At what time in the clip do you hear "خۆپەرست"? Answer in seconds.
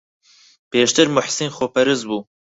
1.57-2.03